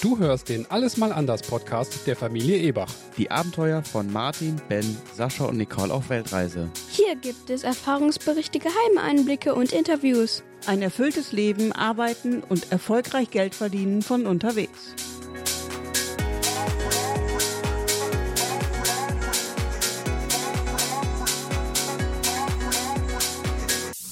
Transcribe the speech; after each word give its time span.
Du 0.00 0.16
hörst 0.16 0.48
den 0.48 0.64
Alles 0.70 0.96
mal 0.96 1.12
anders 1.12 1.42
Podcast 1.42 2.06
der 2.06 2.14
Familie 2.14 2.56
Ebach. 2.58 2.94
Die 3.16 3.32
Abenteuer 3.32 3.82
von 3.82 4.12
Martin, 4.12 4.54
Ben, 4.68 4.96
Sascha 5.12 5.46
und 5.46 5.56
Nicole 5.56 5.92
auf 5.92 6.08
Weltreise. 6.08 6.70
Hier 6.88 7.16
gibt 7.16 7.50
es 7.50 7.64
Erfahrungsberichte, 7.64 8.60
geheime 8.60 9.02
Einblicke 9.02 9.56
und 9.56 9.72
Interviews. 9.72 10.44
Ein 10.66 10.82
erfülltes 10.82 11.32
Leben, 11.32 11.72
arbeiten 11.72 12.44
und 12.44 12.70
erfolgreich 12.70 13.30
Geld 13.30 13.56
verdienen 13.56 14.02
von 14.02 14.26
unterwegs. 14.26 14.94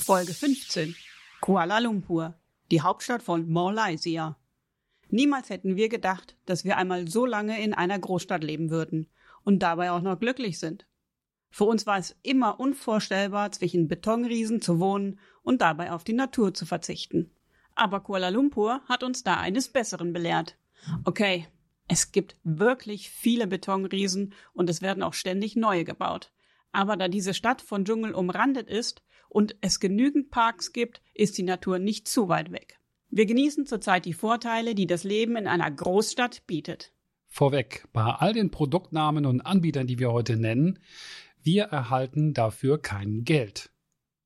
Folge 0.04 0.34
15. 0.34 0.96
Kuala 1.40 1.78
Lumpur, 1.78 2.34
die 2.72 2.80
Hauptstadt 2.80 3.22
von 3.22 3.48
Malaysia. 3.48 4.36
Niemals 5.08 5.50
hätten 5.50 5.76
wir 5.76 5.88
gedacht, 5.88 6.36
dass 6.46 6.64
wir 6.64 6.76
einmal 6.76 7.08
so 7.08 7.26
lange 7.26 7.62
in 7.62 7.74
einer 7.74 7.98
Großstadt 7.98 8.42
leben 8.42 8.70
würden 8.70 9.08
und 9.44 9.60
dabei 9.60 9.90
auch 9.92 10.02
noch 10.02 10.18
glücklich 10.18 10.58
sind. 10.58 10.86
Für 11.50 11.64
uns 11.64 11.86
war 11.86 11.98
es 11.98 12.16
immer 12.22 12.60
unvorstellbar, 12.60 13.52
zwischen 13.52 13.88
Betonriesen 13.88 14.60
zu 14.60 14.78
wohnen 14.80 15.18
und 15.42 15.62
dabei 15.62 15.92
auf 15.92 16.04
die 16.04 16.12
Natur 16.12 16.52
zu 16.52 16.66
verzichten. 16.66 17.30
Aber 17.74 18.00
Kuala 18.00 18.30
Lumpur 18.30 18.80
hat 18.88 19.02
uns 19.02 19.22
da 19.22 19.38
eines 19.38 19.68
Besseren 19.68 20.12
belehrt. 20.12 20.58
Okay, 21.04 21.46
es 21.88 22.10
gibt 22.10 22.36
wirklich 22.42 23.10
viele 23.10 23.46
Betonriesen 23.46 24.34
und 24.54 24.68
es 24.68 24.82
werden 24.82 25.02
auch 25.02 25.14
ständig 25.14 25.56
neue 25.56 25.84
gebaut. 25.84 26.32
Aber 26.72 26.96
da 26.96 27.08
diese 27.08 27.32
Stadt 27.32 27.62
von 27.62 27.84
Dschungel 27.84 28.12
umrandet 28.12 28.68
ist 28.68 29.02
und 29.28 29.56
es 29.60 29.78
genügend 29.78 30.30
Parks 30.30 30.72
gibt, 30.72 31.00
ist 31.14 31.38
die 31.38 31.42
Natur 31.42 31.78
nicht 31.78 32.08
zu 32.08 32.28
weit 32.28 32.50
weg. 32.50 32.80
Wir 33.10 33.26
genießen 33.26 33.66
zurzeit 33.66 34.04
die 34.04 34.12
Vorteile, 34.12 34.74
die 34.74 34.86
das 34.86 35.04
Leben 35.04 35.36
in 35.36 35.46
einer 35.46 35.70
Großstadt 35.70 36.46
bietet. 36.46 36.92
Vorweg, 37.28 37.86
bei 37.92 38.02
all 38.02 38.32
den 38.32 38.50
Produktnamen 38.50 39.26
und 39.26 39.40
Anbietern, 39.42 39.86
die 39.86 39.98
wir 39.98 40.12
heute 40.12 40.36
nennen, 40.36 40.78
wir 41.42 41.64
erhalten 41.64 42.34
dafür 42.34 42.78
kein 42.80 43.24
Geld. 43.24 43.70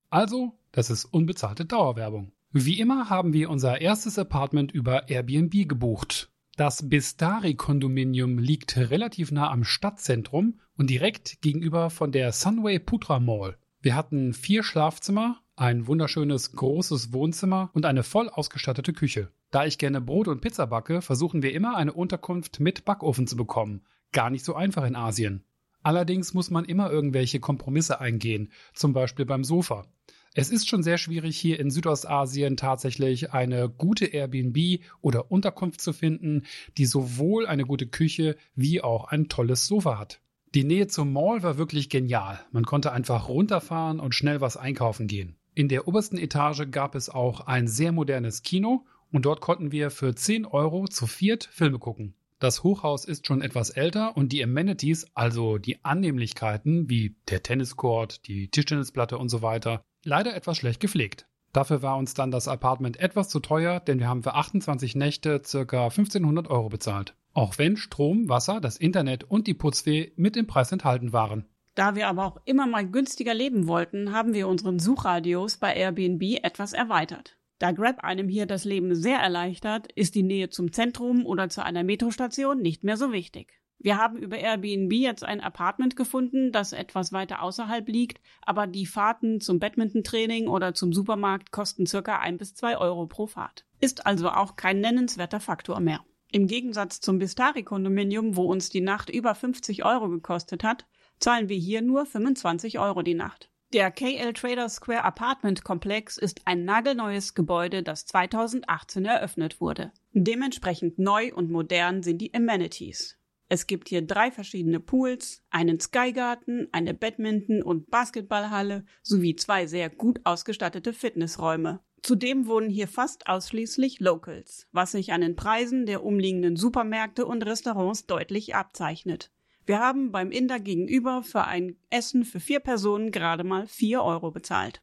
Also, 0.09 0.59
das 0.73 0.91
ist 0.91 1.05
unbezahlte 1.05 1.65
Dauerwerbung. 1.65 2.33
Wie 2.53 2.81
immer 2.81 3.11
haben 3.11 3.33
wir 3.33 3.51
unser 3.51 3.81
erstes 3.81 4.19
Apartment 4.19 4.73
über 4.73 5.09
Airbnb 5.09 5.69
gebucht. 5.69 6.31
Das 6.57 6.89
Bistari-Kondominium 6.89 8.39
liegt 8.39 8.77
relativ 8.77 9.31
nah 9.31 9.51
am 9.51 9.65
Stadtzentrum 9.65 10.61
und 10.77 10.91
direkt 10.91 11.41
gegenüber 11.43 11.91
von 11.91 12.13
der 12.13 12.33
Sunway 12.33 12.79
Putra 12.79 13.21
Mall. 13.21 13.57
Wir 13.81 13.95
hatten 13.95 14.35
vier 14.35 14.63
Schlafzimmer, 14.63 15.41
ein 15.61 15.87
wunderschönes 15.87 16.53
großes 16.53 17.13
Wohnzimmer 17.13 17.71
und 17.75 17.85
eine 17.85 18.03
voll 18.03 18.31
ausgestattete 18.31 18.95
Küche. 18.95 19.31
Da 19.51 19.67
ich 19.67 19.77
gerne 19.77 20.01
Brot 20.01 20.27
und 20.27 20.41
Pizza 20.41 20.67
backe, 20.67 21.03
versuchen 21.03 21.43
wir 21.43 21.53
immer 21.53 21.77
eine 21.77 21.93
Unterkunft 21.93 22.61
mit 22.61 22.87
Backofen 22.87 23.27
zu 23.27 23.37
bekommen. 23.37 23.83
Gar 24.13 24.31
nicht 24.31 24.43
so 24.43 24.55
einfach 24.55 24.87
in 24.87 24.97
Asien. 24.97 25.45
Allerdings 25.83 26.33
muss 26.33 26.51
man 26.51 26.65
immer 26.65 26.91
irgendwelche 26.91 27.41
Kompromisse 27.41 28.01
eingehen, 28.01 28.53
zum 28.73 28.95
Beispiel 28.95 29.27
beim 29.27 29.45
Sofa. 29.45 29.87
Es 30.33 30.51
ist 30.51 30.67
schon 30.67 30.83
sehr 30.83 30.97
schwierig, 30.97 31.39
hier 31.39 31.61
in 31.61 31.71
Südostasien 31.71 32.57
tatsächlich 32.57 33.33
eine 33.33 33.69
gute 33.69 34.07
Airbnb 34.07 34.81
oder 35.03 35.31
Unterkunft 35.31 35.83
zu 35.83 35.93
finden, 35.93 36.45
die 36.79 36.87
sowohl 36.87 37.47
eine 37.47 37.65
gute 37.65 37.87
Küche 37.87 38.37
wie 38.55 38.81
auch 38.81 39.09
ein 39.09 39.29
tolles 39.29 39.67
Sofa 39.67 39.99
hat. 39.99 40.23
Die 40.55 40.65
Nähe 40.65 40.87
zum 40.87 41.13
Mall 41.13 41.43
war 41.43 41.59
wirklich 41.59 41.91
genial. 41.91 42.41
Man 42.51 42.65
konnte 42.65 42.93
einfach 42.93 43.29
runterfahren 43.29 44.01
und 44.01 44.15
schnell 44.15 44.41
was 44.41 44.57
einkaufen 44.57 45.07
gehen. 45.07 45.37
In 45.61 45.69
der 45.69 45.87
obersten 45.87 46.17
Etage 46.17 46.71
gab 46.71 46.95
es 46.95 47.11
auch 47.11 47.41
ein 47.43 47.69
sehr 47.69 47.93
modernes 47.93 48.41
Kino 48.41 48.87
und 49.13 49.27
dort 49.27 49.43
konnten 49.43 49.73
wir 49.73 49.91
für 49.91 50.15
10 50.15 50.47
Euro 50.47 50.89
zu 50.89 51.07
viert 51.07 51.51
Filme 51.53 51.79
gucken. 51.79 52.15
Das 52.39 52.63
Hochhaus 52.63 53.05
ist 53.05 53.27
schon 53.27 53.43
etwas 53.43 53.69
älter 53.69 54.17
und 54.17 54.33
die 54.33 54.43
Amenities, 54.43 55.09
also 55.13 55.59
die 55.59 55.85
Annehmlichkeiten 55.85 56.89
wie 56.89 57.15
der 57.29 57.43
Tenniscourt, 57.43 58.27
die 58.27 58.49
Tischtennisplatte 58.49 59.19
und 59.19 59.29
so 59.29 59.43
weiter, 59.43 59.83
leider 60.03 60.35
etwas 60.35 60.57
schlecht 60.57 60.81
gepflegt. 60.81 61.27
Dafür 61.53 61.83
war 61.83 61.99
uns 61.99 62.15
dann 62.15 62.31
das 62.31 62.49
Apartment 62.49 62.99
etwas 62.99 63.29
zu 63.29 63.39
teuer, 63.39 63.81
denn 63.81 63.99
wir 63.99 64.09
haben 64.09 64.23
für 64.23 64.37
28 64.37 64.97
Nächte 64.97 65.41
ca. 65.41 65.85
1500 65.85 66.49
Euro 66.49 66.71
bezahlt. 66.71 67.15
Auch 67.35 67.59
wenn 67.59 67.77
Strom, 67.77 68.31
Wasser, 68.31 68.63
das 68.63 68.79
Internet 68.79 69.25
und 69.25 69.47
die 69.47 69.53
Putzweh 69.53 70.13
mit 70.17 70.39
im 70.39 70.47
Preis 70.47 70.73
enthalten 70.73 71.13
waren. 71.13 71.45
Da 71.81 71.95
wir 71.95 72.09
aber 72.09 72.27
auch 72.27 72.37
immer 72.45 72.67
mal 72.67 72.87
günstiger 72.87 73.33
leben 73.33 73.67
wollten, 73.67 74.13
haben 74.13 74.35
wir 74.35 74.49
unseren 74.49 74.79
Suchradius 74.79 75.57
bei 75.57 75.75
Airbnb 75.75 76.45
etwas 76.45 76.75
erweitert. 76.75 77.39
Da 77.59 77.73
Grab 77.73 78.05
einem 78.05 78.29
hier 78.29 78.45
das 78.45 78.67
Leben 78.67 78.95
sehr 78.95 79.19
erleichtert, 79.19 79.91
ist 79.93 80.15
die 80.15 80.23
Nähe 80.23 80.51
zum 80.51 80.75
Zentrum 80.75 81.25
oder 81.25 81.49
zu 81.49 81.65
einer 81.65 81.83
Metrostation 81.83 82.61
nicht 82.61 82.85
mehr 82.85 82.99
so 82.99 83.13
wichtig. 83.13 83.63
Wir 83.79 83.97
haben 83.97 84.19
über 84.19 84.37
Airbnb 84.37 84.93
jetzt 84.93 85.25
ein 85.25 85.41
Apartment 85.41 85.97
gefunden, 85.97 86.53
das 86.53 86.75
etwas 86.75 87.15
weiter 87.15 87.41
außerhalb 87.43 87.89
liegt, 87.89 88.21
aber 88.43 88.67
die 88.67 88.85
Fahrten 88.85 89.41
zum 89.41 89.59
Badmintontraining 89.59 90.49
oder 90.49 90.75
zum 90.75 90.93
Supermarkt 90.93 91.51
kosten 91.51 91.87
circa 91.87 92.19
ein 92.19 92.37
bis 92.37 92.55
zwei 92.55 92.77
Euro 92.77 93.07
pro 93.07 93.27
Fahrt. 93.27 93.65
Ist 93.81 94.05
also 94.05 94.29
auch 94.29 94.57
kein 94.57 94.81
nennenswerter 94.81 95.41
Faktor 95.41 95.81
mehr. 95.81 96.05
Im 96.31 96.47
Gegensatz 96.47 97.01
zum 97.01 97.19
Bistari-Kondominium, 97.19 98.37
wo 98.37 98.43
uns 98.43 98.69
die 98.69 98.83
Nacht 98.83 99.09
über 99.09 99.35
50 99.35 99.83
Euro 99.85 100.11
gekostet 100.11 100.63
hat, 100.63 100.87
zahlen 101.21 101.49
wir 101.49 101.57
hier 101.57 101.83
nur 101.83 102.07
25 102.07 102.79
Euro 102.79 103.03
die 103.03 103.15
Nacht. 103.15 103.51
Der 103.73 103.93
KL 103.93 104.33
Trader 104.33 104.69
Square 104.69 105.05
Apartment 105.05 105.63
Komplex 105.63 106.19
ist 106.19 106.41
ein 106.45 106.65
nagelneues 106.65 107.35
Gebäude, 107.35 107.85
das 107.85 108.05
2018 108.07 109.05
eröffnet 109.05 109.61
wurde. 109.61 109.93
Dementsprechend 110.13 110.99
neu 110.99 111.33
und 111.33 111.53
modern 111.53 112.03
sind 112.03 112.19
die 112.19 112.35
Amenities. 112.35 113.17
Es 113.49 113.69
gibt 113.69 113.89
hier 113.89 114.03
drei 114.03 114.33
verschiedene 114.33 114.81
Pools, 114.81 115.45
einen 115.51 115.79
Skygarten, 115.79 116.69
eine 116.73 116.95
Badminton- 116.95 117.63
und 117.63 117.91
Basketballhalle 117.91 118.85
sowie 119.03 119.37
zwei 119.37 119.67
sehr 119.67 119.89
gut 119.89 120.21
ausgestattete 120.25 120.93
Fitnessräume. 120.93 121.81
Zudem 122.03 122.47
wohnen 122.47 122.71
hier 122.71 122.89
fast 122.89 123.29
ausschließlich 123.29 124.01
Locals, 124.01 124.67
was 124.73 124.93
sich 124.93 125.13
an 125.13 125.21
den 125.21 125.37
Preisen 125.37 125.87
der 125.87 126.03
umliegenden 126.05 126.57
Supermärkte 126.57 127.27
und 127.27 127.45
Restaurants 127.45 128.07
deutlich 128.07 128.55
abzeichnet. 128.55 129.31
Wir 129.71 129.79
haben 129.79 130.11
beim 130.11 130.33
Inder 130.33 130.59
gegenüber 130.59 131.23
für 131.23 131.45
ein 131.45 131.77
Essen 131.91 132.25
für 132.25 132.41
vier 132.41 132.59
Personen 132.59 133.13
gerade 133.13 133.45
mal 133.45 133.69
vier 133.69 134.03
Euro 134.03 134.33
bezahlt. 134.33 134.83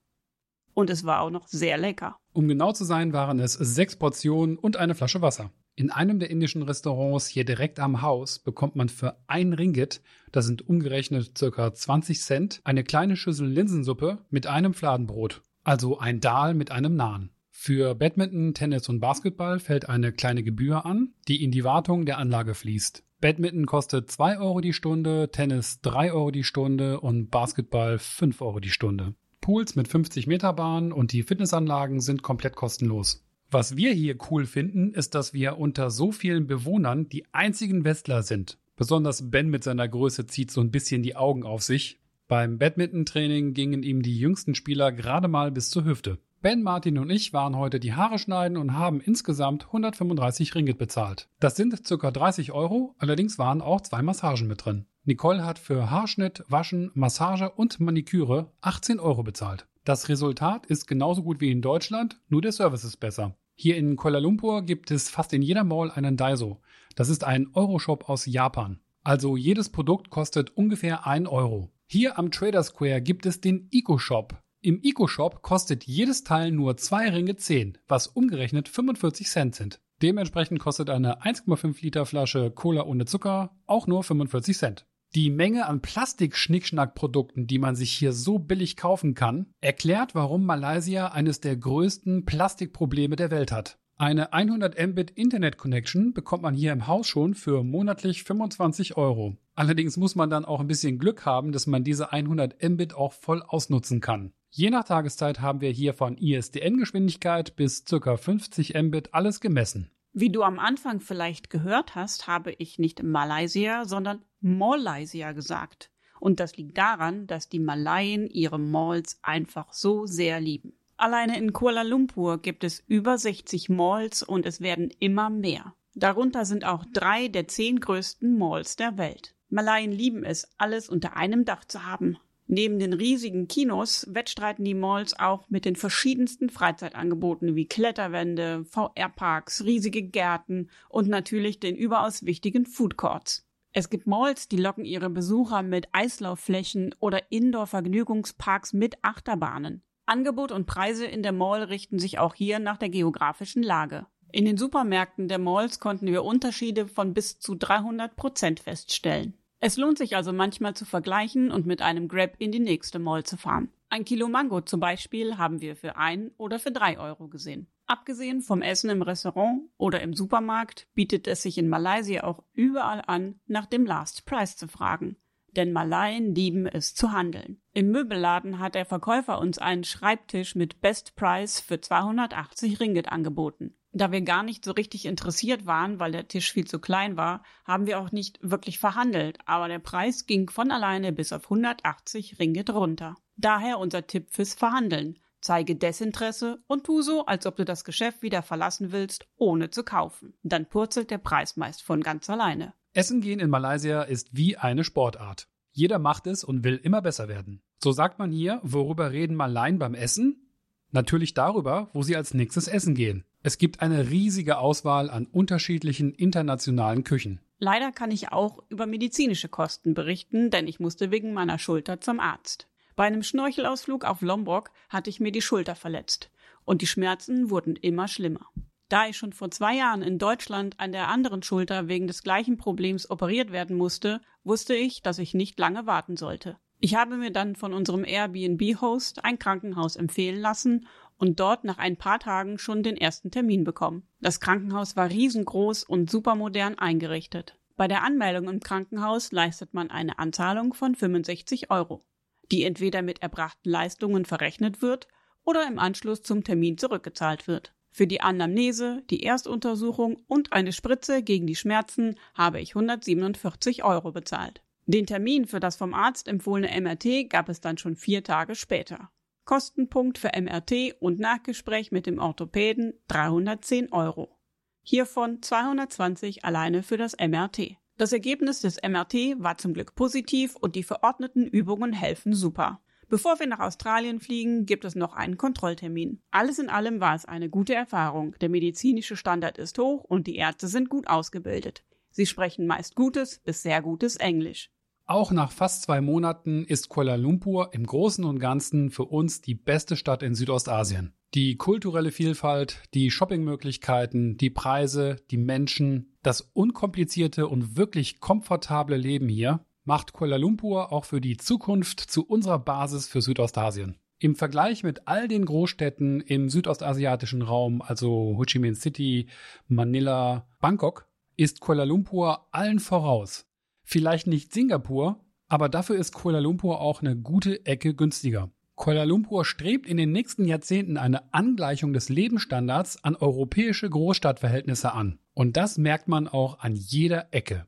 Und 0.73 0.89
es 0.89 1.03
war 1.03 1.19
auch 1.19 1.29
noch 1.29 1.49
sehr 1.49 1.77
lecker. 1.77 2.15
Um 2.31 2.47
genau 2.47 2.71
zu 2.71 2.85
sein, 2.85 3.11
waren 3.11 3.41
es 3.41 3.51
sechs 3.51 3.97
Portionen 3.97 4.57
und 4.57 4.77
eine 4.77 4.95
Flasche 4.95 5.21
Wasser. 5.21 5.51
In 5.75 5.91
einem 5.91 6.19
der 6.19 6.29
indischen 6.29 6.61
Restaurants 6.61 7.27
hier 7.27 7.43
direkt 7.43 7.81
am 7.81 8.01
Haus 8.01 8.39
bekommt 8.39 8.77
man 8.77 8.87
für 8.87 9.17
ein 9.27 9.51
Ringgit, 9.51 10.01
das 10.31 10.45
sind 10.45 10.65
umgerechnet 10.69 11.37
circa 11.37 11.73
20 11.73 12.21
Cent, 12.21 12.61
eine 12.63 12.85
kleine 12.85 13.17
Schüssel 13.17 13.49
Linsensuppe 13.49 14.19
mit 14.29 14.47
einem 14.47 14.73
Fladenbrot 14.73 15.41
also 15.67 15.99
ein 15.99 16.21
Dahl 16.21 16.53
mit 16.53 16.71
einem 16.71 16.95
Nahen. 16.95 17.31
Für 17.51 17.93
Badminton, 17.93 18.53
Tennis 18.53 18.87
und 18.87 19.01
Basketball 19.01 19.59
fällt 19.59 19.89
eine 19.89 20.13
kleine 20.13 20.41
Gebühr 20.41 20.85
an, 20.85 21.13
die 21.27 21.43
in 21.43 21.51
die 21.51 21.65
Wartung 21.65 22.05
der 22.05 22.19
Anlage 22.19 22.53
fließt. 22.53 23.03
Badminton 23.19 23.65
kostet 23.65 24.11
2 24.11 24.37
Euro 24.37 24.61
die 24.61 24.73
Stunde, 24.73 25.29
Tennis 25.31 25.81
3 25.81 26.11
Euro 26.11 26.29
die 26.29 26.43
Stunde 26.43 26.99
und 26.99 27.31
Basketball 27.31 27.97
5 27.97 28.41
Euro 28.41 28.59
die 28.59 28.69
Stunde. 28.69 29.15
Pools 29.41 29.75
mit 29.75 29.87
50 29.87 30.27
Meter 30.27 30.53
Bahn 30.53 30.91
und 30.91 31.13
die 31.13 31.23
Fitnessanlagen 31.23 31.99
sind 31.99 32.21
komplett 32.21 32.55
kostenlos. 32.55 33.25
Was 33.49 33.75
wir 33.75 33.91
hier 33.91 34.17
cool 34.29 34.45
finden, 34.45 34.93
ist, 34.93 35.15
dass 35.15 35.33
wir 35.33 35.57
unter 35.57 35.89
so 35.89 36.11
vielen 36.11 36.45
Bewohnern 36.45 37.09
die 37.09 37.25
einzigen 37.31 37.85
Westler 37.85 38.21
sind. 38.21 38.59
Besonders 38.75 39.31
Ben 39.31 39.49
mit 39.49 39.63
seiner 39.63 39.87
Größe 39.87 40.27
zieht 40.27 40.51
so 40.51 40.61
ein 40.61 40.69
bisschen 40.69 41.01
die 41.01 41.15
Augen 41.15 41.43
auf 41.43 41.63
sich. 41.63 41.99
Beim 42.27 42.59
Badminton-Training 42.59 43.55
gingen 43.55 43.81
ihm 43.81 44.03
die 44.03 44.19
jüngsten 44.19 44.53
Spieler 44.53 44.91
gerade 44.91 45.27
mal 45.27 45.51
bis 45.51 45.71
zur 45.71 45.85
Hüfte. 45.85 46.19
Ben, 46.39 46.61
Martin 46.61 46.99
und 46.99 47.09
ich 47.09 47.33
waren 47.33 47.55
heute 47.55 47.79
die 47.79 47.93
Haare 47.93 48.19
schneiden 48.19 48.57
und 48.57 48.73
haben 48.73 49.01
insgesamt 49.01 49.65
135 49.65 50.53
Ringgit 50.53 50.77
bezahlt. 50.77 51.29
Das 51.39 51.55
sind 51.55 51.81
ca. 51.83 52.11
30 52.11 52.51
Euro, 52.51 52.93
allerdings 52.99 53.39
waren 53.39 53.59
auch 53.59 53.81
zwei 53.81 54.03
Massagen 54.03 54.47
mit 54.47 54.63
drin. 54.63 54.85
Nicole 55.03 55.43
hat 55.43 55.57
für 55.57 55.89
Haarschnitt, 55.89 56.43
Waschen, 56.47 56.91
Massage 56.93 57.49
und 57.49 57.79
Maniküre 57.79 58.51
18 58.61 58.99
Euro 58.99 59.23
bezahlt. 59.23 59.65
Das 59.83 60.09
Resultat 60.09 60.67
ist 60.67 60.85
genauso 60.85 61.23
gut 61.23 61.41
wie 61.41 61.49
in 61.49 61.63
Deutschland, 61.63 62.19
nur 62.29 62.43
der 62.43 62.51
Service 62.51 62.83
ist 62.83 62.97
besser. 62.97 63.35
Hier 63.55 63.75
in 63.75 63.95
Kuala 63.95 64.19
Lumpur 64.19 64.61
gibt 64.61 64.91
es 64.91 65.09
fast 65.09 65.33
in 65.33 65.41
jeder 65.41 65.63
Mall 65.63 65.89
einen 65.89 66.17
Daiso. 66.17 66.61
Das 66.95 67.09
ist 67.09 67.23
ein 67.23 67.47
Euroshop 67.55 68.09
aus 68.09 68.27
Japan. 68.27 68.79
Also 69.03 69.37
jedes 69.37 69.69
Produkt 69.69 70.11
kostet 70.11 70.55
ungefähr 70.55 71.07
1 71.07 71.27
Euro. 71.29 71.71
Hier 71.87 72.19
am 72.19 72.29
Trader 72.29 72.61
Square 72.61 73.01
gibt 73.01 73.25
es 73.25 73.41
den 73.41 73.69
Eco-Shop. 73.71 74.35
Im 74.67 74.81
Eco-Shop 74.83 75.43
kostet 75.43 75.85
jedes 75.85 76.25
Teil 76.25 76.51
nur 76.51 76.75
2 76.75 77.11
Ringe 77.11 77.37
10, 77.37 77.77
was 77.87 78.07
umgerechnet 78.07 78.67
45 78.67 79.29
Cent 79.29 79.55
sind. 79.55 79.79
Dementsprechend 80.01 80.59
kostet 80.59 80.89
eine 80.89 81.21
1,5 81.21 81.81
Liter 81.81 82.05
Flasche 82.05 82.51
Cola 82.51 82.83
ohne 82.83 83.05
Zucker 83.05 83.55
auch 83.65 83.87
nur 83.87 84.03
45 84.03 84.57
Cent. 84.57 84.85
Die 85.15 85.29
Menge 85.29 85.67
an 85.67 85.81
Plastik-Schnickschnack-Produkten, 85.81 87.47
die 87.47 87.59
man 87.59 87.77
sich 87.77 87.93
hier 87.93 88.11
so 88.11 88.39
billig 88.39 88.75
kaufen 88.75 89.13
kann, 89.13 89.45
erklärt, 89.61 90.15
warum 90.15 90.45
Malaysia 90.45 91.13
eines 91.13 91.39
der 91.39 91.55
größten 91.55 92.25
Plastikprobleme 92.25 93.15
der 93.15 93.31
Welt 93.31 93.53
hat. 93.53 93.79
Eine 93.95 94.33
100 94.33 94.77
Mbit 94.85 95.11
Internet 95.11 95.57
Connection 95.57 96.13
bekommt 96.13 96.43
man 96.43 96.53
hier 96.53 96.73
im 96.73 96.87
Haus 96.87 97.07
schon 97.07 97.35
für 97.35 97.63
monatlich 97.63 98.23
25 98.25 98.97
Euro. 98.97 99.37
Allerdings 99.55 99.95
muss 99.95 100.15
man 100.15 100.29
dann 100.29 100.43
auch 100.43 100.59
ein 100.59 100.67
bisschen 100.67 100.99
Glück 100.99 101.25
haben, 101.25 101.53
dass 101.53 101.67
man 101.67 101.85
diese 101.85 102.11
100 102.11 102.61
Mbit 102.61 102.93
auch 102.93 103.13
voll 103.13 103.41
ausnutzen 103.41 104.01
kann. 104.01 104.33
Je 104.49 104.69
nach 104.69 104.85
Tageszeit 104.85 105.41
haben 105.41 105.61
wir 105.61 105.69
hier 105.69 105.93
von 105.93 106.17
ISDN-Geschwindigkeit 106.17 107.55
bis 107.55 107.85
ca. 107.85 108.17
50 108.17 108.73
Mbit 108.75 109.13
alles 109.13 109.39
gemessen. 109.41 109.91
Wie 110.13 110.31
du 110.31 110.41
am 110.41 110.57
Anfang 110.57 110.99
vielleicht 110.99 111.49
gehört 111.49 111.95
hast, 111.95 112.27
habe 112.27 112.51
ich 112.53 112.79
nicht 112.79 113.03
Malaysia, 113.03 113.85
sondern 113.85 114.23
Malaysia 114.39 115.33
gesagt. 115.33 115.91
Und 116.19 116.39
das 116.39 116.57
liegt 116.57 116.77
daran, 116.77 117.27
dass 117.27 117.49
die 117.49 117.59
Malaien 117.59 118.27
ihre 118.27 118.57
Malls 118.57 119.19
einfach 119.21 119.71
so 119.73 120.05
sehr 120.05 120.39
lieben. 120.39 120.73
Alleine 120.95 121.37
in 121.37 121.53
Kuala 121.53 121.83
Lumpur 121.83 122.41
gibt 122.41 122.63
es 122.63 122.79
über 122.87 123.19
60 123.19 123.69
Malls 123.69 124.23
und 124.23 124.47
es 124.47 124.61
werden 124.61 124.89
immer 124.99 125.29
mehr. 125.29 125.75
Darunter 125.93 126.45
sind 126.45 126.65
auch 126.65 126.85
drei 126.91 127.27
der 127.27 127.47
zehn 127.47 127.79
größten 127.79 128.37
Malls 128.37 128.75
der 128.75 128.97
Welt. 128.97 129.35
Malaien 129.49 129.91
lieben 129.91 130.23
es, 130.23 130.49
alles 130.57 130.89
unter 130.89 131.15
einem 131.15 131.45
Dach 131.45 131.65
zu 131.65 131.85
haben. 131.85 132.17
Neben 132.47 132.79
den 132.79 132.93
riesigen 132.93 133.49
Kinos 133.49 134.07
wettstreiten 134.09 134.63
die 134.63 134.73
Malls 134.73 135.19
auch 135.19 135.49
mit 135.49 135.65
den 135.65 135.75
verschiedensten 135.75 136.49
Freizeitangeboten 136.49 137.55
wie 137.55 137.67
Kletterwände, 137.67 138.63
VR-Parks, 138.65 139.65
riesige 139.65 140.01
Gärten 140.01 140.69
und 140.87 141.09
natürlich 141.09 141.59
den 141.59 141.75
überaus 141.75 142.25
wichtigen 142.25 142.65
Food 142.65 142.95
Courts. 142.95 143.45
Es 143.73 143.89
gibt 143.89 144.07
Malls, 144.07 144.47
die 144.47 144.57
locken 144.57 144.85
ihre 144.85 145.09
Besucher 145.09 145.61
mit 145.61 145.89
Eislaufflächen 145.91 146.95
oder 146.99 147.31
Indoor-Vergnügungsparks 147.31 148.71
mit 148.71 148.95
Achterbahnen. 149.03 149.83
Angebot 150.05 150.53
und 150.53 150.65
Preise 150.65 151.05
in 151.05 151.21
der 151.21 151.33
Mall 151.33 151.63
richten 151.63 151.99
sich 151.99 152.17
auch 152.17 152.33
hier 152.33 152.59
nach 152.59 152.77
der 152.77 152.89
geografischen 152.89 153.61
Lage. 153.61 154.07
In 154.31 154.45
den 154.45 154.57
Supermärkten 154.57 155.27
der 155.27 155.37
Malls 155.37 155.81
konnten 155.81 156.07
wir 156.07 156.23
Unterschiede 156.23 156.87
von 156.87 157.13
bis 157.13 157.39
zu 157.39 157.55
300 157.55 158.15
Prozent 158.15 158.61
feststellen. 158.61 159.33
Es 159.59 159.77
lohnt 159.77 159.97
sich 159.97 160.15
also 160.15 160.33
manchmal 160.33 160.75
zu 160.75 160.85
vergleichen 160.85 161.51
und 161.51 161.65
mit 161.65 161.81
einem 161.81 162.07
Grab 162.07 162.35
in 162.37 162.51
die 162.51 162.59
nächste 162.59 162.99
Mall 162.99 163.23
zu 163.23 163.37
fahren. 163.37 163.69
Ein 163.89 164.05
Kilo 164.05 164.27
Mango 164.27 164.61
zum 164.61 164.79
Beispiel 164.79 165.37
haben 165.37 165.61
wir 165.61 165.75
für 165.75 165.95
ein 165.95 166.31
oder 166.37 166.59
für 166.59 166.71
drei 166.71 166.99
Euro 166.99 167.27
gesehen. 167.27 167.67
Abgesehen 167.85 168.41
vom 168.41 168.61
Essen 168.61 168.89
im 168.89 169.01
Restaurant 169.01 169.61
oder 169.77 170.01
im 170.01 170.13
Supermarkt 170.13 170.87
bietet 170.93 171.27
es 171.27 171.41
sich 171.41 171.57
in 171.57 171.69
Malaysia 171.69 172.23
auch 172.23 172.43
überall 172.53 173.01
an, 173.07 173.39
nach 173.47 173.65
dem 173.65 173.85
Last 173.85 174.25
Price 174.25 174.57
zu 174.57 174.67
fragen 174.67 175.15
denn 175.57 175.73
Malaien 175.73 176.35
lieben 176.35 176.67
es 176.67 176.93
zu 176.93 177.11
handeln. 177.11 177.59
Im 177.73 177.91
Möbelladen 177.91 178.59
hat 178.59 178.75
der 178.75 178.85
Verkäufer 178.85 179.39
uns 179.39 179.57
einen 179.57 179.83
Schreibtisch 179.83 180.55
mit 180.55 180.81
Best 180.81 181.15
Price 181.15 181.59
für 181.59 181.81
280 181.81 182.79
Ringgit 182.79 183.11
angeboten. 183.11 183.75
Da 183.97 184.11
wir 184.11 184.21
gar 184.21 184.43
nicht 184.43 184.63
so 184.63 184.73
richtig 184.73 185.07
interessiert 185.07 185.65
waren, 185.65 185.99
weil 185.99 186.11
der 186.11 186.27
Tisch 186.27 186.51
viel 186.51 186.67
zu 186.67 186.77
klein 186.77 187.17
war, 187.17 187.41
haben 187.65 187.87
wir 187.87 187.99
auch 187.99 188.11
nicht 188.11 188.37
wirklich 188.43 188.77
verhandelt, 188.77 189.39
aber 189.45 189.67
der 189.67 189.79
Preis 189.79 190.27
ging 190.27 190.51
von 190.51 190.69
alleine 190.69 191.11
bis 191.11 191.33
auf 191.33 191.45
180 191.45 192.37
Ringgit 192.37 192.69
runter. 192.69 193.15
Daher 193.37 193.79
unser 193.79 194.05
Tipp 194.05 194.27
fürs 194.29 194.53
Verhandeln. 194.53 195.17
Zeige 195.41 195.75
Desinteresse 195.75 196.59
und 196.67 196.83
tu 196.83 197.01
so, 197.01 197.25
als 197.25 197.47
ob 197.47 197.55
du 197.55 197.65
das 197.65 197.83
Geschäft 197.83 198.21
wieder 198.21 198.43
verlassen 198.43 198.91
willst, 198.91 199.25
ohne 199.35 199.71
zu 199.71 199.83
kaufen. 199.83 200.35
Dann 200.43 200.67
purzelt 200.67 201.09
der 201.09 201.17
Preis 201.17 201.57
meist 201.57 201.81
von 201.81 202.01
ganz 202.01 202.29
alleine. 202.29 202.75
Essen 202.93 203.19
gehen 203.21 203.39
in 203.39 203.49
Malaysia 203.49 204.03
ist 204.03 204.29
wie 204.31 204.57
eine 204.57 204.83
Sportart. 204.83 205.47
Jeder 205.71 205.97
macht 205.97 206.27
es 206.27 206.43
und 206.43 206.63
will 206.63 206.75
immer 206.75 207.01
besser 207.01 207.27
werden. 207.27 207.63
So 207.81 207.91
sagt 207.91 208.19
man 208.19 208.31
hier, 208.31 208.59
worüber 208.61 209.11
reden 209.11 209.35
Malaien 209.35 209.79
beim 209.79 209.95
Essen? 209.95 210.46
Natürlich 210.91 211.33
darüber, 211.33 211.89
wo 211.93 212.01
sie 212.01 212.15
als 212.15 212.33
nächstes 212.33 212.67
essen 212.67 212.95
gehen. 212.95 213.25
Es 213.43 213.57
gibt 213.57 213.81
eine 213.81 214.09
riesige 214.09 214.57
Auswahl 214.57 215.09
an 215.09 215.25
unterschiedlichen 215.25 216.13
internationalen 216.13 217.03
Küchen. 217.03 217.39
Leider 217.59 217.91
kann 217.91 218.11
ich 218.11 218.31
auch 218.31 218.59
über 218.69 218.85
medizinische 218.85 219.49
Kosten 219.49 219.93
berichten, 219.93 220.49
denn 220.49 220.67
ich 220.67 220.79
musste 220.79 221.11
wegen 221.11 221.33
meiner 221.33 221.59
Schulter 221.59 221.99
zum 221.99 222.19
Arzt. 222.19 222.67
Bei 222.95 223.05
einem 223.05 223.23
Schnorchelausflug 223.23 224.05
auf 224.05 224.21
Lombok 224.21 224.71
hatte 224.89 225.09
ich 225.09 225.19
mir 225.19 225.31
die 225.31 225.41
Schulter 225.41 225.75
verletzt 225.75 226.31
und 226.65 226.81
die 226.81 226.87
Schmerzen 226.87 227.49
wurden 227.49 227.75
immer 227.75 228.07
schlimmer. 228.07 228.47
Da 228.89 229.07
ich 229.07 229.17
schon 229.17 229.33
vor 229.33 229.51
zwei 229.51 229.75
Jahren 229.75 230.01
in 230.01 230.17
Deutschland 230.17 230.79
an 230.79 230.91
der 230.91 231.09
anderen 231.09 231.43
Schulter 231.43 231.87
wegen 231.87 232.07
des 232.07 232.23
gleichen 232.23 232.57
Problems 232.57 233.09
operiert 233.09 233.51
werden 233.51 233.75
musste, 233.75 234.21
wusste 234.43 234.75
ich, 234.75 235.01
dass 235.01 235.19
ich 235.19 235.33
nicht 235.33 235.59
lange 235.59 235.85
warten 235.85 236.15
sollte. 236.15 236.57
Ich 236.79 236.95
habe 236.95 237.17
mir 237.17 237.31
dann 237.31 237.55
von 237.55 237.73
unserem 237.73 238.05
Airbnb-Host 238.05 239.25
ein 239.25 239.39
Krankenhaus 239.39 239.95
empfehlen 239.95 240.39
lassen 240.39 240.87
und 241.17 241.39
dort 241.39 241.63
nach 241.63 241.79
ein 241.79 241.97
paar 241.97 242.19
Tagen 242.19 242.59
schon 242.59 242.83
den 242.83 242.97
ersten 242.97 243.31
Termin 243.31 243.63
bekommen. 243.63 244.07
Das 244.21 244.39
Krankenhaus 244.39 244.95
war 244.95 245.09
riesengroß 245.09 245.83
und 245.83 246.11
supermodern 246.11 246.77
eingerichtet. 246.77 247.57
Bei 247.75 247.87
der 247.87 248.03
Anmeldung 248.03 248.47
im 248.47 248.59
Krankenhaus 248.59 249.31
leistet 249.31 249.73
man 249.73 249.89
eine 249.89 250.19
Anzahlung 250.19 250.73
von 250.73 250.93
65 250.93 251.71
Euro, 251.71 252.03
die 252.51 252.63
entweder 252.63 253.01
mit 253.01 253.21
erbrachten 253.21 253.69
Leistungen 253.69 254.25
verrechnet 254.25 254.81
wird 254.81 255.07
oder 255.43 255.67
im 255.67 255.79
Anschluss 255.79 256.21
zum 256.21 256.43
Termin 256.43 256.77
zurückgezahlt 256.77 257.47
wird. 257.47 257.73
Für 257.89 258.05
die 258.05 258.21
Anamnese, 258.21 259.01
die 259.09 259.23
Erstuntersuchung 259.23 260.17
und 260.27 260.53
eine 260.53 260.73
Spritze 260.73 261.23
gegen 261.23 261.47
die 261.47 261.55
Schmerzen 261.55 262.19
habe 262.35 262.61
ich 262.61 262.75
147 262.75 263.83
Euro 263.83 264.11
bezahlt. 264.11 264.61
Den 264.89 265.05
Termin 265.05 265.45
für 265.45 265.59
das 265.59 265.75
vom 265.75 265.93
Arzt 265.93 266.29
empfohlene 266.29 266.79
MRT 266.79 267.29
gab 267.29 267.49
es 267.49 267.59
dann 267.59 267.77
schon 267.77 267.97
vier 267.97 268.23
Tage 268.23 268.55
später. 268.55 269.11
Kostenpunkt 269.43 270.17
für 270.17 270.31
MRT 270.33 270.95
und 271.01 271.19
Nachgespräch 271.19 271.91
mit 271.91 272.05
dem 272.05 272.19
Orthopäden 272.19 272.93
310 273.09 273.91
Euro. 273.91 274.39
Hiervon 274.83 275.41
220 275.41 276.45
alleine 276.45 276.83
für 276.83 276.95
das 276.95 277.17
MRT. 277.19 277.75
Das 277.97 278.13
Ergebnis 278.13 278.61
des 278.61 278.77
MRT 278.81 279.43
war 279.43 279.57
zum 279.57 279.73
Glück 279.73 279.93
positiv 279.93 280.55
und 280.55 280.77
die 280.77 280.83
verordneten 280.83 281.45
Übungen 281.45 281.91
helfen 281.91 282.33
super. 282.33 282.81
Bevor 283.09 283.41
wir 283.41 283.47
nach 283.47 283.59
Australien 283.59 284.21
fliegen, 284.21 284.65
gibt 284.65 284.85
es 284.85 284.95
noch 284.95 285.13
einen 285.13 285.37
Kontrolltermin. 285.37 286.21
Alles 286.31 286.59
in 286.59 286.69
allem 286.69 287.01
war 287.01 287.15
es 287.15 287.25
eine 287.25 287.49
gute 287.49 287.75
Erfahrung. 287.75 288.35
Der 288.39 288.47
medizinische 288.47 289.17
Standard 289.17 289.57
ist 289.57 289.77
hoch 289.79 290.05
und 290.05 290.27
die 290.27 290.37
Ärzte 290.37 290.69
sind 290.69 290.89
gut 290.89 291.07
ausgebildet. 291.07 291.83
Sie 292.09 292.25
sprechen 292.25 292.67
meist 292.67 292.95
gutes 292.95 293.39
bis 293.39 293.61
sehr 293.61 293.81
gutes 293.81 294.15
Englisch. 294.15 294.71
Auch 295.09 295.31
nach 295.31 295.53
fast 295.53 295.83
zwei 295.83 296.01
Monaten 296.01 296.65
ist 296.65 296.89
Kuala 296.89 297.15
Lumpur 297.15 297.69
im 297.73 297.85
Großen 297.85 298.25
und 298.25 298.39
Ganzen 298.39 298.91
für 298.91 299.05
uns 299.05 299.39
die 299.39 299.55
beste 299.55 299.95
Stadt 299.95 300.21
in 300.21 300.35
Südostasien. 300.35 301.13
Die 301.33 301.55
kulturelle 301.55 302.11
Vielfalt, 302.11 302.81
die 302.93 303.09
Shoppingmöglichkeiten, 303.09 304.35
die 304.35 304.49
Preise, 304.49 305.15
die 305.31 305.37
Menschen, 305.37 306.13
das 306.23 306.41
unkomplizierte 306.41 307.47
und 307.47 307.77
wirklich 307.77 308.19
komfortable 308.19 308.97
Leben 308.97 309.29
hier 309.29 309.61
macht 309.85 310.11
Kuala 310.11 310.35
Lumpur 310.35 310.91
auch 310.91 311.05
für 311.05 311.21
die 311.21 311.37
Zukunft 311.37 312.01
zu 312.01 312.25
unserer 312.25 312.59
Basis 312.59 313.07
für 313.07 313.21
Südostasien. 313.21 313.95
Im 314.19 314.35
Vergleich 314.35 314.83
mit 314.83 315.07
all 315.07 315.29
den 315.29 315.45
Großstädten 315.45 316.19
im 316.19 316.49
südostasiatischen 316.49 317.43
Raum, 317.43 317.81
also 317.81 318.35
Ho 318.37 318.43
Chi 318.43 318.59
Minh 318.59 318.75
City, 318.75 319.27
Manila, 319.69 320.49
Bangkok, 320.59 321.07
ist 321.37 321.61
Kuala 321.61 321.85
Lumpur 321.85 322.47
allen 322.51 322.79
voraus. 322.79 323.45
Vielleicht 323.89 324.27
nicht 324.27 324.53
Singapur, 324.53 325.21
aber 325.47 325.69
dafür 325.69 325.95
ist 325.95 326.13
Kuala 326.13 326.39
Lumpur 326.39 326.81
auch 326.81 327.01
eine 327.01 327.15
gute 327.15 327.65
Ecke 327.65 327.93
günstiger. 327.93 328.51
Kuala 328.75 329.05
Lumpur 329.05 329.45
strebt 329.45 329.87
in 329.87 329.95
den 329.95 330.11
nächsten 330.11 330.43
Jahrzehnten 330.43 330.97
eine 330.97 331.33
Angleichung 331.33 331.93
des 331.93 332.09
Lebensstandards 332.09 333.01
an 333.05 333.15
europäische 333.15 333.89
Großstadtverhältnisse 333.89 334.91
an. 334.91 335.19
Und 335.33 335.55
das 335.55 335.77
merkt 335.77 336.09
man 336.09 336.27
auch 336.27 336.59
an 336.59 336.75
jeder 336.75 337.27
Ecke. 337.31 337.65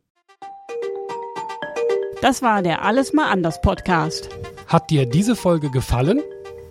Das 2.21 2.41
war 2.41 2.63
der 2.63 2.83
Alles 2.83 3.13
mal 3.13 3.31
anders 3.31 3.61
Podcast. 3.61 4.27
Hat 4.67 4.89
dir 4.89 5.05
diese 5.05 5.37
Folge 5.37 5.71
gefallen? 5.71 6.19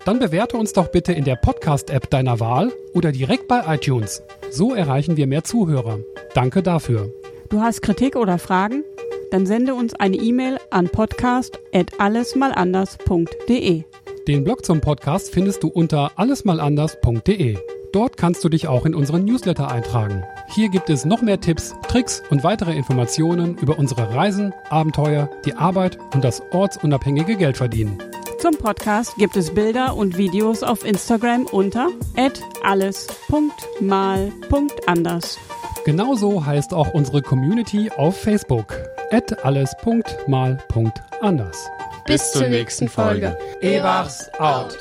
Dann 0.05 0.19
bewerte 0.19 0.59
uns 0.59 0.75
doch 0.75 0.89
bitte 0.89 1.15
in 1.15 1.25
der 1.25 1.37
Podcast-App 1.37 2.11
deiner 2.11 2.39
Wahl 2.39 2.71
oder 2.93 3.13
direkt 3.13 3.49
bei 3.49 3.63
iTunes. 3.75 4.23
So 4.51 4.75
erreichen 4.75 5.17
wir 5.17 5.27
mehr 5.27 5.43
Zuhörer. 5.43 6.01
Danke 6.35 6.63
dafür. 6.63 7.11
Du 7.49 7.63
hast 7.63 7.81
Kritik 7.81 8.15
oder 8.15 8.39
Fragen? 8.39 8.85
Dann 9.31 9.47
sende 9.47 9.75
uns 9.75 9.95
eine 9.95 10.17
E-Mail 10.17 10.59
an 10.71 10.89
podcast@allesmalanders.de. 10.89 13.85
Den 14.27 14.45
Blog 14.45 14.65
zum 14.65 14.81
Podcast 14.81 15.31
findest 15.33 15.63
du 15.63 15.69
unter 15.69 16.11
allesmalanders.de. 16.17 17.59
Dort 17.93 18.17
kannst 18.19 18.45
du 18.45 18.51
dich 18.51 18.69
auch 18.69 18.85
in 18.85 18.95
unseren 18.95 19.25
Newsletter 19.25 19.71
eintragen. 19.71 20.23
Hier 20.49 20.69
gibt 20.69 20.91
es 20.91 21.07
noch 21.07 21.23
mehr 21.23 21.41
Tipps, 21.41 21.75
Tricks 21.89 22.23
und 22.31 22.45
weitere 22.45 22.77
Informationen 22.77 23.57
über 23.59 23.79
unsere 23.79 24.15
Reisen, 24.15 24.53
Abenteuer, 24.69 25.31
die 25.47 25.55
Arbeit 25.55 25.99
und 26.15 26.23
das 26.25 26.43
ortsunabhängige 26.53 27.37
Geldverdienen. 27.37 27.99
Zum 28.39 28.57
Podcast 28.57 29.17
gibt 29.17 29.37
es 29.37 29.55
Bilder 29.55 29.97
und 29.97 30.17
Videos 30.17 30.63
auf 30.63 30.85
Instagram 30.85 31.47
unter 31.47 31.89
alles.mal.anders. 32.63 33.19
Genauso 35.89 36.45
heißt 36.45 36.75
auch 36.75 36.93
unsere 36.93 37.23
Community 37.23 37.91
auf 37.97 38.21
Facebook 38.21 38.77
alles.mal.anders. 39.43 39.97
Bis 42.05 42.31
zur 42.33 42.47
nächsten 42.49 42.91
Folge. 42.91 43.39
Ebachs 43.63 44.31
out. 44.39 44.77